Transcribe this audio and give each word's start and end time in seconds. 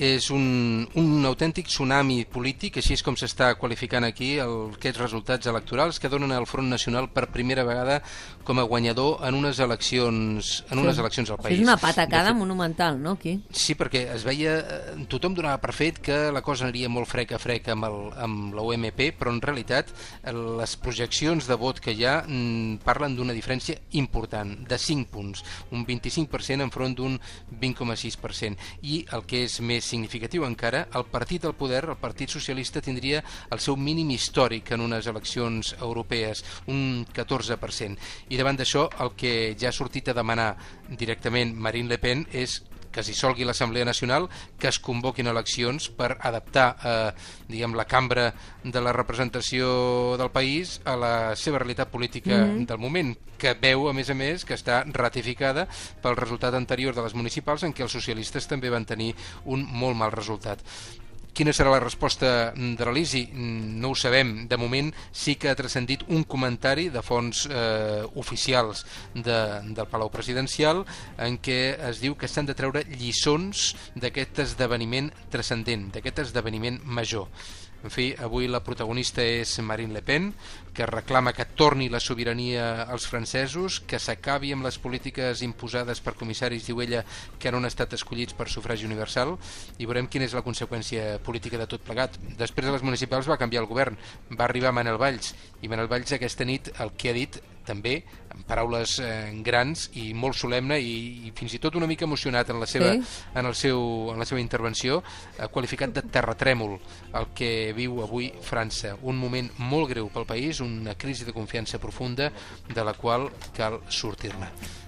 és 0.00 0.28
un, 0.34 0.86
un 0.98 1.24
autèntic 1.24 1.66
tsunami 1.70 2.24
polític, 2.28 2.76
així 2.80 2.94
és 2.96 3.02
com 3.02 3.16
s'està 3.16 3.54
qualificant 3.56 4.04
aquí 4.04 4.34
el, 4.42 4.72
aquests 4.76 5.00
resultats 5.00 5.46
electorals 5.48 5.98
que 6.02 6.10
donen 6.12 6.32
al 6.32 6.46
Front 6.46 6.68
Nacional 6.68 7.08
per 7.12 7.28
primera 7.32 7.64
vegada 7.64 8.02
com 8.44 8.58
a 8.60 8.66
guanyador 8.68 9.24
en 9.26 9.34
unes 9.38 9.58
eleccions, 9.58 10.64
en 10.70 10.78
unes 10.78 10.96
Sí. 10.96 11.00
eleccions 11.00 11.30
al 11.30 11.38
país. 11.38 11.58
és 11.58 11.64
una 11.64 11.76
patacada 11.76 12.28
fet, 12.30 12.36
monumental, 12.36 13.00
no, 13.02 13.12
aquí? 13.12 13.40
Sí, 13.50 13.74
perquè 13.74 14.14
es 14.14 14.24
veia, 14.24 14.58
eh, 14.58 15.06
tothom 15.08 15.34
donava 15.34 15.58
per 15.60 15.72
fet 15.72 15.98
que 15.98 16.30
la 16.32 16.42
cosa 16.42 16.66
aniria 16.66 16.88
molt 16.88 17.08
frec 17.08 17.32
a 17.32 17.38
frec 17.38 17.68
amb, 17.68 17.84
el, 17.84 17.98
amb 18.22 18.54
la 18.54 18.62
UMP, 18.62 19.12
però 19.18 19.32
en 19.32 19.40
realitat 19.40 19.88
eh, 20.22 20.32
les 20.32 20.76
projeccions 20.76 21.46
de 21.46 21.54
vot 21.56 21.80
que 21.80 21.92
hi 21.92 22.04
ha 22.04 22.22
mm, 22.26 22.84
parlen 22.84 23.16
d'una 23.16 23.32
diferència 23.32 23.78
important, 23.92 24.54
de 24.68 24.78
5 24.78 25.08
punts, 25.10 25.42
un 25.72 25.86
25% 25.86 26.62
enfront 26.62 26.94
d'un 26.96 27.18
20,6%. 27.60 28.56
I 28.82 29.04
el 29.12 29.24
que 29.26 29.44
és 29.46 29.60
més 29.60 29.85
significatiu 29.86 30.44
encara, 30.46 30.86
el 30.98 31.06
partit 31.12 31.46
al 31.46 31.54
poder, 31.54 31.84
el 31.88 31.98
Partit 32.00 32.32
Socialista, 32.32 32.82
tindria 32.82 33.22
el 33.54 33.62
seu 33.62 33.76
mínim 33.78 34.10
històric 34.14 34.74
en 34.74 34.84
unes 34.84 35.06
eleccions 35.06 35.74
europees, 35.80 36.44
un 36.72 37.06
14%. 37.14 37.96
I 38.28 38.40
davant 38.40 38.58
d'això, 38.58 38.88
el 39.02 39.14
que 39.18 39.34
ja 39.58 39.70
ha 39.70 39.76
sortit 39.76 40.10
a 40.10 40.16
demanar 40.16 40.54
directament 40.90 41.54
Marine 41.54 41.94
Le 41.94 42.02
Pen 42.02 42.26
és 42.32 42.60
que 42.96 43.04
es 43.04 43.10
dissolgui 43.12 43.44
l'Assemblea 43.44 43.84
Nacional, 43.84 44.30
que 44.56 44.70
es 44.72 44.78
convoquin 44.80 45.28
eleccions 45.28 45.90
per 45.92 46.14
adaptar 46.16 46.66
eh, 46.80 47.10
diguem, 47.44 47.76
la 47.76 47.84
cambra 47.84 48.30
de 48.64 48.80
la 48.80 48.94
representació 48.96 50.16
del 50.16 50.32
país 50.32 50.78
a 50.88 50.96
la 50.96 51.14
seva 51.36 51.60
realitat 51.60 51.92
política 51.92 52.38
mm 52.38 52.48
-hmm. 52.48 52.66
del 52.66 52.78
moment, 52.80 53.12
que 53.36 53.52
veu, 53.52 53.88
a 53.90 53.92
més 53.92 54.08
a 54.08 54.14
més, 54.14 54.46
que 54.46 54.54
està 54.54 54.82
ratificada 54.86 55.68
pel 56.00 56.16
resultat 56.16 56.54
anterior 56.54 56.94
de 56.94 57.02
les 57.02 57.14
municipals 57.14 57.62
en 57.64 57.74
què 57.74 57.82
els 57.82 57.92
socialistes 57.92 58.48
també 58.48 58.70
van 58.70 58.86
tenir 58.86 59.14
un 59.44 59.62
molt 59.62 59.96
mal 59.96 60.10
resultat. 60.10 60.60
Quina 61.36 61.52
serà 61.52 61.68
la 61.68 61.82
resposta 61.82 62.28
de 62.56 62.84
l'Elisi? 62.88 63.26
No 63.36 63.90
ho 63.92 63.96
sabem. 63.98 64.46
De 64.48 64.56
moment 64.56 64.86
sí 65.12 65.34
que 65.36 65.50
ha 65.50 65.58
transcendit 65.58 66.06
un 66.08 66.22
comentari 66.24 66.86
de 66.94 67.02
fonts 67.04 67.42
eh, 67.50 68.06
oficials 68.22 68.86
de, 69.12 69.36
del 69.76 69.90
Palau 69.90 70.08
Presidencial 70.14 70.80
en 71.20 71.36
què 71.36 71.58
es 71.90 72.00
diu 72.00 72.16
que 72.16 72.30
s'han 72.32 72.48
de 72.48 72.56
treure 72.56 72.86
lliçons 72.88 73.66
d'aquest 74.00 74.40
esdeveniment 74.46 75.12
transcendent, 75.28 75.90
d'aquest 75.92 76.24
esdeveniment 76.24 76.80
major. 76.88 77.28
En 77.84 77.92
fi, 77.92 78.08
avui 78.16 78.48
la 78.48 78.62
protagonista 78.64 79.20
és 79.20 79.58
Marine 79.60 79.92
Le 79.92 80.00
Pen, 80.02 80.32
que 80.76 80.86
reclama 80.86 81.32
que 81.32 81.46
torni 81.56 81.88
la 81.88 82.00
sobirania 82.04 82.82
als 82.84 83.06
francesos, 83.08 83.80
que 83.80 83.98
s'acabi 83.98 84.52
amb 84.52 84.68
les 84.68 84.76
polítiques 84.76 85.40
imposades 85.46 86.02
per 86.04 86.14
comissaris, 86.20 86.68
diu 86.68 86.82
ella, 86.84 87.00
que 87.40 87.50
no 87.50 87.62
han 87.62 87.70
estat 87.70 87.96
escollits 87.96 88.36
per 88.36 88.50
sufragi 88.52 88.84
universal, 88.84 89.38
i 89.80 89.88
veurem 89.88 90.10
quina 90.12 90.28
és 90.28 90.36
la 90.36 90.44
conseqüència 90.44 91.16
política 91.24 91.56
de 91.56 91.70
tot 91.72 91.84
plegat. 91.86 92.20
Després 92.36 92.68
de 92.68 92.76
les 92.76 92.84
municipals 92.84 93.28
va 93.32 93.40
canviar 93.40 93.64
el 93.64 93.72
govern, 93.72 93.96
va 94.36 94.44
arribar 94.50 94.76
Manel 94.76 95.00
Valls, 95.00 95.32
i 95.64 95.72
Manel 95.72 95.88
Valls 95.88 96.12
aquesta 96.12 96.44
nit 96.44 96.68
el 96.76 96.92
que 96.92 97.10
ha 97.10 97.16
dit 97.16 97.40
també 97.66 97.96
en 98.32 98.44
paraules 98.46 98.96
eh, 99.02 99.32
grans 99.44 99.88
i 99.98 100.12
molt 100.14 100.36
solemne 100.38 100.78
i, 100.80 101.26
i 101.26 101.32
fins 101.36 101.56
i 101.56 101.60
tot 101.62 101.76
una 101.76 101.88
mica 101.90 102.06
emocionat 102.06 102.50
en 102.54 102.60
la 102.62 102.66
seva, 102.70 102.92
Sí. 102.94 103.02
en, 103.34 103.46
el 103.46 103.54
seu, 103.58 103.80
en 104.12 104.18
la 104.22 104.24
seva 104.28 104.40
intervenció 104.40 105.02
ha 105.38 105.48
qualificat 105.48 105.92
de 105.96 106.02
terratrèmol 106.02 106.78
el 107.18 107.28
que 107.34 107.72
viu 107.76 108.00
avui 108.04 108.30
França 108.42 108.94
un 109.02 109.18
moment 109.18 109.50
molt 109.58 109.90
greu 109.90 110.08
pel 110.12 110.26
país 110.28 110.60
una 110.64 110.94
crisi 110.94 111.24
de 111.26 111.34
confiança 111.36 111.78
profunda 111.82 112.30
de 112.68 112.84
la 112.84 112.94
qual 112.94 113.30
cal 113.56 113.80
sortir-ne 113.88 114.84